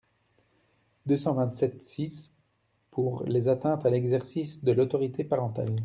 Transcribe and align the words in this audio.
deux 1.05 1.15
cent 1.17 1.35
vingt-sept-six 1.35 2.33
pour 2.89 3.23
les 3.25 3.47
atteintes 3.49 3.85
à 3.85 3.91
l’exercice 3.91 4.63
de 4.63 4.71
l’autorité 4.71 5.23
parentale. 5.23 5.75